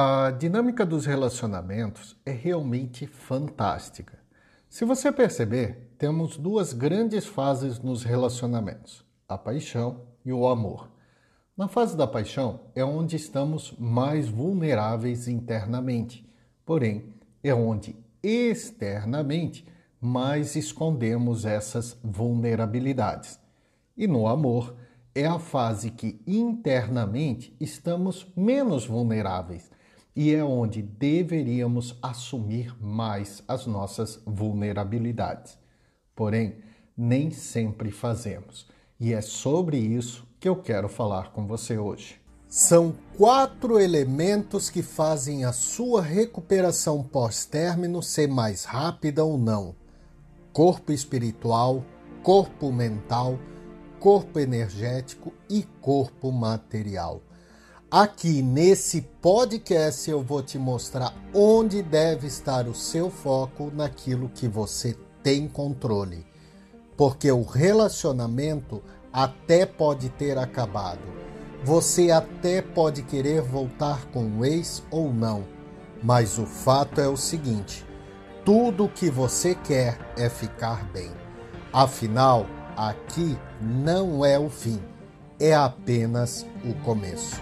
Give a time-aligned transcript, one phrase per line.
[0.00, 4.16] A dinâmica dos relacionamentos é realmente fantástica.
[4.68, 10.88] Se você perceber, temos duas grandes fases nos relacionamentos: a paixão e o amor.
[11.56, 16.24] Na fase da paixão é onde estamos mais vulneráveis internamente,
[16.64, 17.12] porém,
[17.42, 19.66] é onde externamente
[20.00, 23.40] mais escondemos essas vulnerabilidades.
[23.96, 24.76] E no amor,
[25.12, 29.76] é a fase que internamente estamos menos vulneráveis
[30.18, 35.56] e é onde deveríamos assumir mais as nossas vulnerabilidades.
[36.12, 36.56] Porém,
[36.96, 38.66] nem sempre fazemos.
[38.98, 42.20] E é sobre isso que eu quero falar com você hoje.
[42.48, 49.76] São quatro elementos que fazem a sua recuperação pós-término ser mais rápida ou não:
[50.52, 51.84] corpo espiritual,
[52.24, 53.38] corpo mental,
[54.00, 57.22] corpo energético e corpo material.
[57.90, 64.46] Aqui nesse podcast eu vou te mostrar onde deve estar o seu foco naquilo que
[64.46, 66.26] você tem controle.
[66.98, 71.00] Porque o relacionamento até pode ter acabado.
[71.64, 75.42] Você até pode querer voltar com o ex ou não.
[76.02, 77.86] Mas o fato é o seguinte:
[78.44, 81.10] tudo o que você quer é ficar bem.
[81.72, 82.44] Afinal,
[82.76, 84.78] aqui não é o fim,
[85.40, 87.40] é apenas o começo.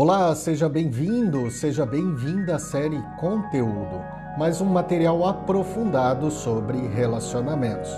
[0.00, 4.00] Olá, seja bem-vindo, seja bem-vinda à série Conteúdo,
[4.38, 7.90] mais um material aprofundado sobre relacionamentos.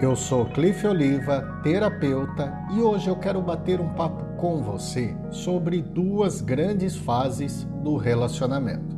[0.00, 5.82] Eu sou Cliff Oliva, terapeuta, e hoje eu quero bater um papo com você sobre
[5.82, 8.96] duas grandes fases do relacionamento.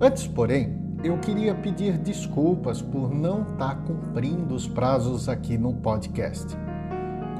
[0.00, 5.74] Antes, porém, eu queria pedir desculpas por não estar tá cumprindo os prazos aqui no
[5.74, 6.56] podcast.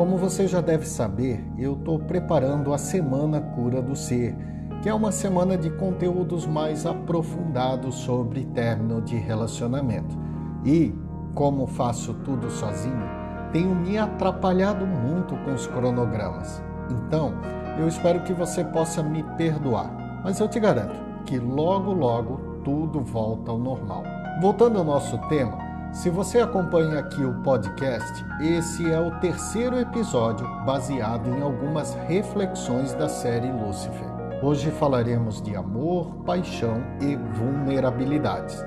[0.01, 4.35] Como você já deve saber, eu estou preparando a Semana Cura do Ser,
[4.83, 10.17] que é uma semana de conteúdos mais aprofundados sobre término de relacionamento.
[10.65, 10.95] E,
[11.35, 13.05] como faço tudo sozinho,
[13.53, 16.63] tenho me atrapalhado muito com os cronogramas.
[16.89, 17.35] Então,
[17.79, 23.03] eu espero que você possa me perdoar, mas eu te garanto que logo, logo tudo
[23.03, 24.03] volta ao normal.
[24.41, 25.59] Voltando ao nosso tema,
[25.93, 32.95] se você acompanha aqui o podcast, esse é o terceiro episódio baseado em algumas reflexões
[32.95, 34.09] da série Lúcifer.
[34.43, 38.65] Hoje falaremos de amor, paixão e vulnerabilidades.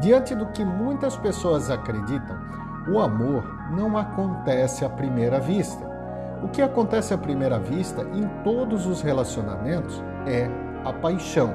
[0.00, 2.36] Diante do que muitas pessoas acreditam,
[2.88, 5.86] o amor não acontece à primeira vista.
[6.42, 10.48] O que acontece à primeira vista em todos os relacionamentos é
[10.86, 11.54] a paixão.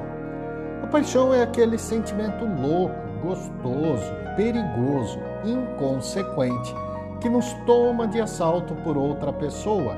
[0.82, 4.04] A paixão é aquele sentimento louco gostoso,
[4.36, 6.74] perigoso, inconsequente,
[7.20, 9.96] que nos toma de assalto por outra pessoa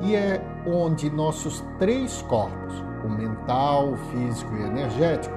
[0.00, 2.74] e é onde nossos três corpos,
[3.04, 5.34] o mental, o físico e o energético,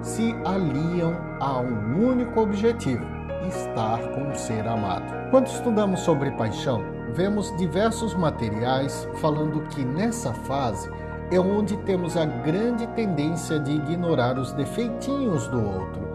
[0.00, 3.04] se aliam a um único objetivo:
[3.46, 5.30] estar com o ser amado.
[5.30, 6.82] Quando estudamos sobre paixão,
[7.12, 10.90] vemos diversos materiais falando que nessa fase
[11.30, 16.07] é onde temos a grande tendência de ignorar os defeitinhos do outro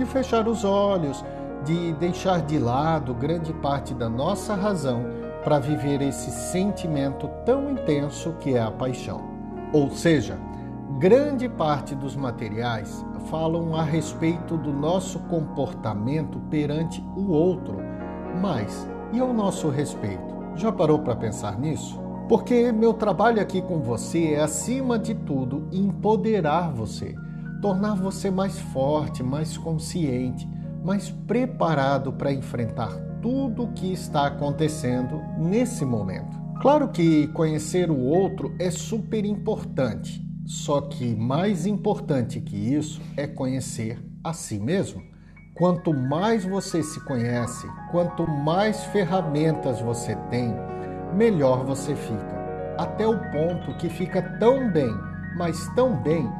[0.00, 1.22] de fechar os olhos,
[1.62, 5.04] de deixar de lado grande parte da nossa razão
[5.44, 9.20] para viver esse sentimento tão intenso que é a paixão.
[9.70, 10.38] Ou seja,
[10.98, 17.76] grande parte dos materiais falam a respeito do nosso comportamento perante o outro,
[18.40, 20.34] mas e ao nosso respeito?
[20.56, 22.00] Já parou para pensar nisso?
[22.26, 27.14] Porque meu trabalho aqui com você é, acima de tudo, empoderar você
[27.60, 30.48] tornar você mais forte, mais consciente,
[30.84, 32.90] mais preparado para enfrentar
[33.20, 36.38] tudo o que está acontecendo nesse momento.
[36.60, 43.26] Claro que conhecer o outro é super importante, só que mais importante que isso é
[43.26, 45.02] conhecer a si mesmo.
[45.54, 50.54] Quanto mais você se conhece, quanto mais ferramentas você tem,
[51.14, 52.40] melhor você fica.
[52.78, 54.94] Até o ponto que fica tão bem,
[55.36, 56.30] mas tão bem,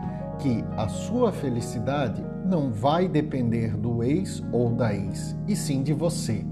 [0.41, 5.93] que a sua felicidade não vai depender do ex ou da ex, e sim de
[5.93, 6.45] você.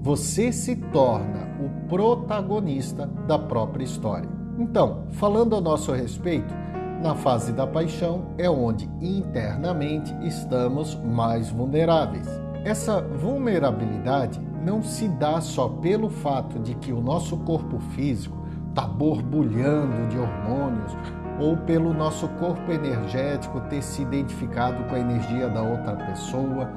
[0.00, 4.28] Você se torna o protagonista da própria história.
[4.58, 6.54] Então, falando a nosso respeito,
[7.02, 12.28] na fase da paixão é onde internamente estamos mais vulneráveis.
[12.64, 18.86] Essa vulnerabilidade não se dá só pelo fato de que o nosso corpo físico está
[18.86, 20.96] borbulhando de hormônios
[21.42, 26.70] ou pelo nosso corpo energético ter se identificado com a energia da outra pessoa,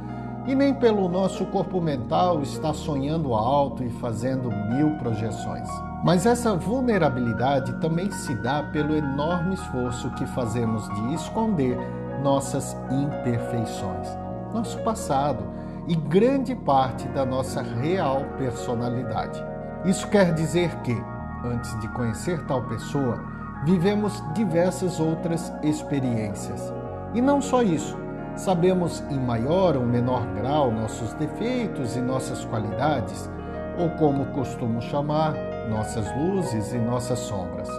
[0.47, 5.67] e nem pelo nosso corpo mental estar sonhando alto e fazendo mil projeções.
[6.03, 11.77] Mas essa vulnerabilidade também se dá pelo enorme esforço que fazemos de esconder
[12.23, 14.07] nossas imperfeições,
[14.53, 15.43] nosso passado
[15.87, 19.43] e grande parte da nossa real personalidade.
[19.83, 20.95] Isso quer dizer que,
[21.43, 26.73] antes de conhecer tal pessoa, vivemos diversas outras experiências.
[27.13, 27.97] E não só isso,
[28.35, 33.29] sabemos em maior ou menor grau nossos defeitos e nossas qualidades,
[33.77, 35.33] ou como costumo chamar,
[35.69, 37.69] nossas luzes e nossas sombras.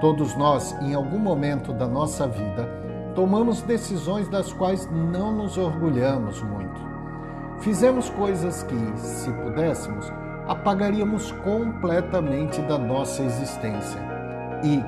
[0.00, 2.68] Todos nós, em algum momento da nossa vida,
[3.14, 6.80] tomamos decisões das quais não nos orgulhamos muito.
[7.60, 10.12] Fizemos coisas que, se pudéssemos,
[10.46, 14.13] apagaríamos completamente da nossa existência.
[14.64, 14.82] E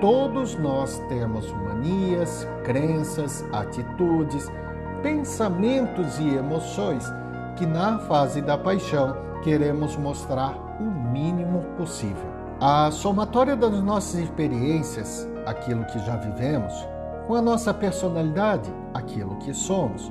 [0.00, 4.50] todos nós temos manias, crenças, atitudes,
[5.00, 7.06] pensamentos e emoções
[7.56, 12.32] que, na fase da paixão, queremos mostrar o mínimo possível.
[12.60, 16.72] A somatória das nossas experiências, aquilo que já vivemos,
[17.28, 20.10] com a nossa personalidade, aquilo que somos,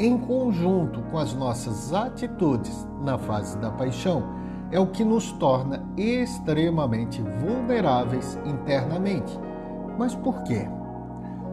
[0.00, 4.22] em conjunto com as nossas atitudes na fase da paixão,
[4.70, 9.38] é o que nos torna extremamente vulneráveis internamente.
[9.98, 10.66] Mas por quê?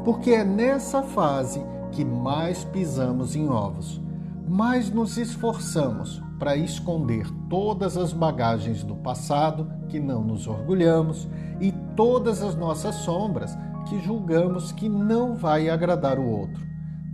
[0.04, 4.02] Porque é nessa fase que mais pisamos em ovos,
[4.48, 11.28] mais nos esforçamos para esconder todas as bagagens do passado que não nos orgulhamos
[11.62, 13.58] e todas as nossas sombras
[13.88, 16.62] que julgamos que não vai agradar o outro.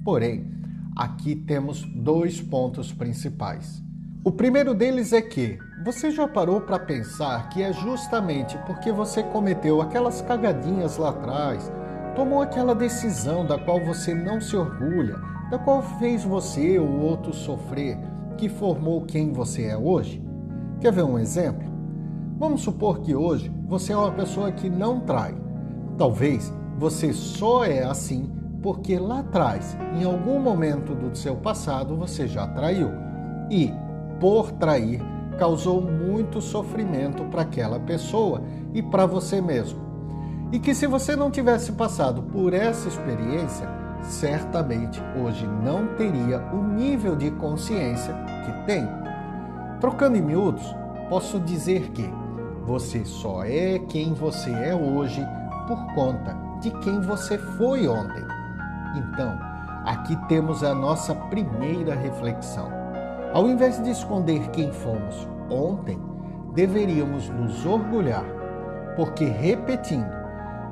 [0.04, 0.50] Porém,
[0.95, 3.84] aqui temos dois pontos principais.
[4.21, 9.24] O primeiro deles é que você já parou para pensar que é justamente porque você
[9.24, 11.71] cometeu aquelas cagadinhas lá atrás,
[12.18, 15.16] tomou aquela decisão da qual você não se orgulha,
[15.50, 17.98] da qual fez você ou outro sofrer,
[18.38, 20.21] que formou quem você é hoje?
[20.81, 21.69] Quer ver um exemplo?
[22.38, 25.33] Vamos supor que hoje você é uma pessoa que não trai.
[25.98, 28.30] Talvez você só é assim
[28.62, 32.89] porque lá atrás, em algum momento do seu passado, você já traiu.
[33.50, 33.74] E,
[34.19, 35.01] por trair,
[35.38, 38.42] causou muito sofrimento para aquela pessoa
[38.74, 39.80] e para você mesmo.
[40.51, 43.69] E que se você não tivesse passado por essa experiência,
[44.01, 48.13] certamente hoje não teria o nível de consciência
[48.45, 48.88] que tem.
[49.80, 50.75] Trocando em miúdos,
[51.07, 52.10] posso dizer que
[52.66, 55.25] você só é quem você é hoje
[55.68, 58.24] por conta de quem você foi ontem.
[58.95, 59.38] Então,
[59.86, 62.79] aqui temos a nossa primeira reflexão.
[63.31, 66.02] Ao invés de esconder quem fomos ontem,
[66.56, 68.26] deveríamos nos orgulhar,
[68.96, 70.10] porque, repetindo,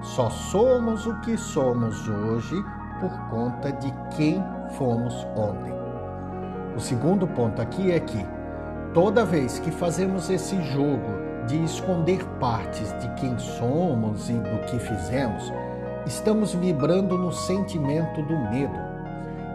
[0.01, 2.55] só somos o que somos hoje
[2.99, 5.71] por conta de quem fomos ontem.
[6.75, 8.25] O segundo ponto aqui é que,
[8.91, 14.79] toda vez que fazemos esse jogo de esconder partes de quem somos e do que
[14.79, 15.53] fizemos,
[16.07, 18.86] estamos vibrando no sentimento do medo.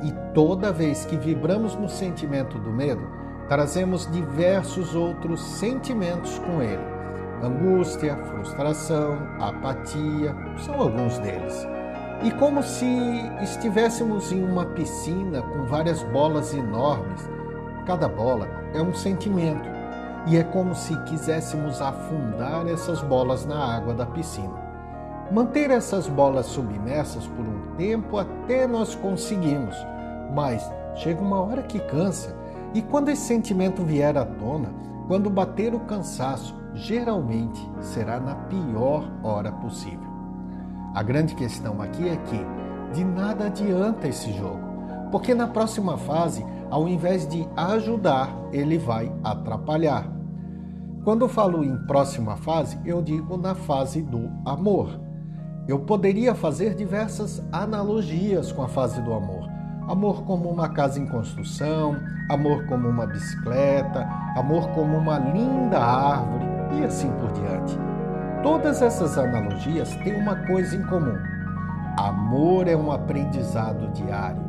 [0.02, 3.06] E toda vez que vibramos no sentimento do medo,
[3.48, 6.82] trazemos diversos outros sentimentos com ele.
[7.42, 10.34] Angústia, frustração, apatia
[10.64, 11.66] são alguns deles.
[12.24, 12.86] E como se
[13.42, 17.28] estivéssemos em uma piscina com várias bolas enormes,
[17.84, 19.68] cada bola é um sentimento.
[20.26, 24.54] E é como se quiséssemos afundar essas bolas na água da piscina.
[25.32, 29.76] Manter essas bolas submersas por um tempo até nós conseguimos,
[30.34, 32.36] mas chega uma hora que cansa,
[32.74, 34.70] e quando esse sentimento vier à tona,
[35.06, 40.10] quando bater o cansaço, geralmente será na pior hora possível.
[40.94, 42.46] A grande questão aqui é que
[42.94, 44.60] de nada adianta esse jogo,
[45.10, 50.06] porque na próxima fase, ao invés de ajudar, ele vai atrapalhar.
[51.04, 55.00] Quando falo em próxima fase, eu digo na fase do amor.
[55.68, 59.48] Eu poderia fazer diversas analogias com a fase do amor.
[59.88, 61.96] Amor como uma casa em construção,
[62.28, 66.44] amor como uma bicicleta, amor como uma linda árvore
[66.78, 67.78] e assim por diante.
[68.42, 71.16] Todas essas analogias têm uma coisa em comum:
[71.96, 74.42] amor é um aprendizado diário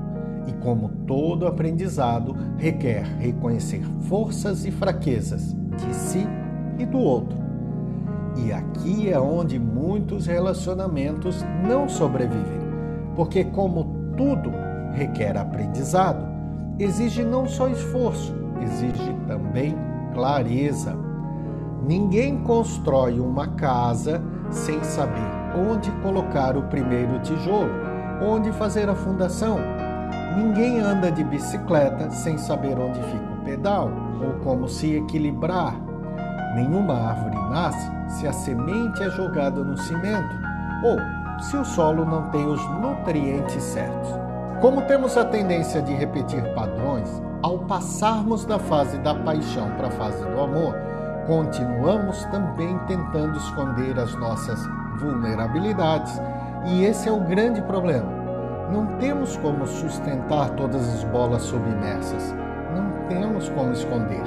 [0.47, 6.27] e, como todo aprendizado, requer reconhecer forças e fraquezas de si
[6.79, 7.42] e do outro.
[8.35, 12.61] E aqui é onde muitos relacionamentos não sobrevivem,
[13.15, 14.51] porque, como tudo
[14.93, 16.25] requer aprendizado,
[16.79, 19.75] exige não só esforço, exige também
[20.13, 20.97] clareza
[21.85, 27.69] Ninguém constrói uma casa sem saber onde colocar o primeiro tijolo,
[28.21, 29.57] onde fazer a fundação.
[30.37, 33.91] Ninguém anda de bicicleta sem saber onde fica o pedal
[34.25, 35.75] ou como se equilibrar.
[36.53, 40.35] Nenhuma árvore nasce se a semente é jogada no cimento
[40.83, 40.97] ou
[41.41, 44.09] se o solo não tem os nutrientes certos.
[44.61, 47.09] Como temos a tendência de repetir padrões,
[47.41, 50.75] ao passarmos da fase da paixão para a fase do amor,
[51.27, 54.59] continuamos também tentando esconder as nossas
[54.99, 56.21] vulnerabilidades.
[56.65, 58.09] E esse é o grande problema.
[58.71, 62.33] Não temos como sustentar todas as bolas submersas.
[62.73, 64.23] Não temos como esconder.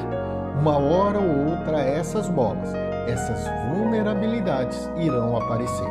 [0.60, 2.72] Uma hora ou outra, essas bolas,
[3.06, 5.88] essas vulnerabilidades irão aparecer.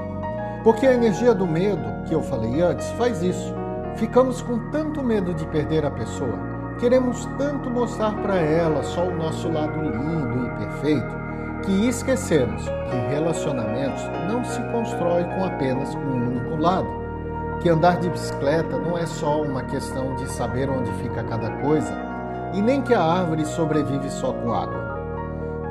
[0.64, 3.54] Porque a energia do medo, que eu falei antes, faz isso.
[3.96, 9.16] Ficamos com tanto medo de perder a pessoa Queremos tanto mostrar para ela só o
[9.16, 11.16] nosso lado lindo e perfeito
[11.64, 16.88] que esquecemos que relacionamentos não se constrói com apenas um único lado.
[17.62, 21.94] Que andar de bicicleta não é só uma questão de saber onde fica cada coisa
[22.56, 24.96] e nem que a árvore sobrevive só com água.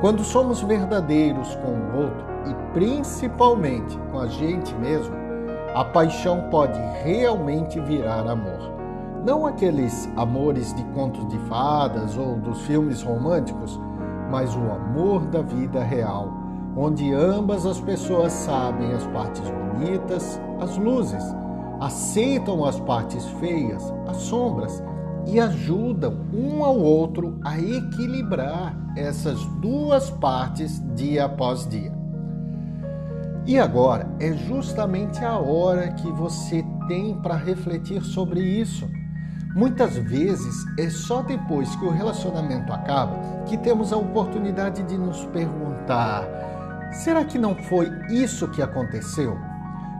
[0.01, 5.15] Quando somos verdadeiros com o outro e principalmente com a gente mesmo,
[5.73, 8.75] a paixão pode realmente virar amor.
[9.25, 13.81] Não aqueles amores de contos de fadas ou dos filmes românticos,
[14.29, 16.31] mas o amor da vida real,
[16.77, 21.23] onde ambas as pessoas sabem as partes bonitas, as luzes,
[21.79, 24.83] aceitam as partes feias, as sombras
[25.27, 31.91] e ajudam um ao outro a equilibrar essas duas partes dia após dia.
[33.45, 38.89] E agora é justamente a hora que você tem para refletir sobre isso.
[39.55, 45.23] Muitas vezes é só depois que o relacionamento acaba que temos a oportunidade de nos
[45.25, 46.27] perguntar:
[46.91, 49.37] será que não foi isso que aconteceu?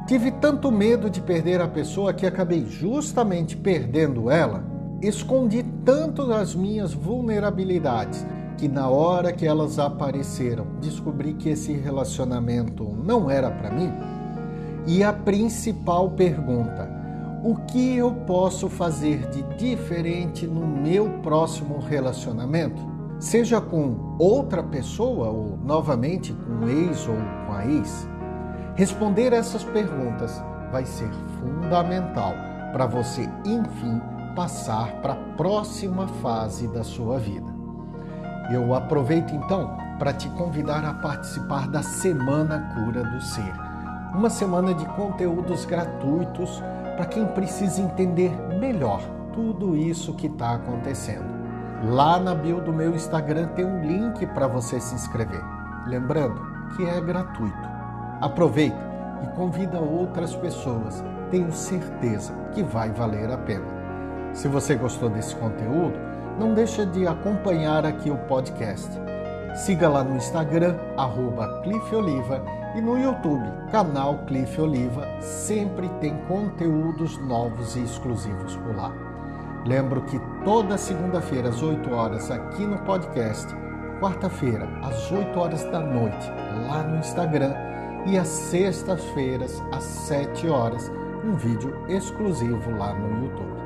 [0.08, 4.75] Tive tanto medo de perder a pessoa que acabei justamente perdendo ela.
[5.08, 8.26] Escondi tanto as minhas vulnerabilidades
[8.58, 13.94] que na hora que elas apareceram, descobri que esse relacionamento não era para mim.
[14.88, 16.90] E a principal pergunta:
[17.44, 22.82] o que eu posso fazer de diferente no meu próximo relacionamento?
[23.20, 28.10] Seja com outra pessoa ou novamente com o ex ou com a ex?
[28.76, 32.34] Responder essas perguntas vai ser fundamental
[32.74, 34.02] para você, enfim,
[34.36, 37.56] passar para a próxima fase da sua vida.
[38.52, 43.54] Eu aproveito então para te convidar a participar da Semana Cura do Ser,
[44.14, 46.62] uma semana de conteúdos gratuitos
[46.96, 49.02] para quem precisa entender melhor
[49.34, 51.34] tudo isso que está acontecendo.
[51.84, 55.44] Lá na bio do meu Instagram tem um link para você se inscrever.
[55.88, 56.42] Lembrando
[56.76, 57.70] que é gratuito.
[58.22, 58.78] Aproveita
[59.24, 61.04] e convida outras pessoas.
[61.30, 63.75] Tenho certeza que vai valer a pena.
[64.36, 65.98] Se você gostou desse conteúdo,
[66.38, 68.92] não deixa de acompanhar aqui o podcast.
[69.56, 72.44] Siga lá no Instagram, arroba Cliff Oliva
[72.76, 78.92] e no YouTube, canal Cliff Oliva, sempre tem conteúdos novos e exclusivos por lá.
[79.66, 83.48] Lembro que toda segunda-feira às 8 horas aqui no podcast,
[84.02, 86.30] quarta-feira às 8 horas da noite
[86.68, 87.54] lá no Instagram
[88.06, 90.92] e às sextas-feiras às 7 horas
[91.24, 93.65] um vídeo exclusivo lá no YouTube.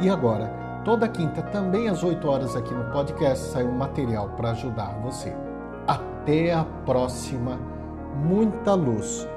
[0.00, 0.50] E agora,
[0.84, 5.34] toda quinta também às 8 horas aqui no podcast sai um material para ajudar você.
[5.86, 7.58] Até a próxima
[8.14, 9.28] muita luz,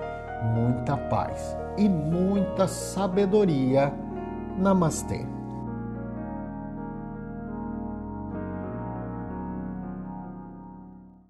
[0.54, 3.94] muita paz e muita sabedoria.
[4.58, 5.35] Namastê.